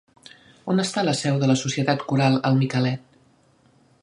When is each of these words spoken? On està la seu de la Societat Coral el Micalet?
On 0.73 0.83
està 0.83 1.03
la 1.07 1.13
seu 1.19 1.37
de 1.43 1.51
la 1.53 1.57
Societat 1.65 2.07
Coral 2.13 2.41
el 2.51 2.61
Micalet? 2.63 3.09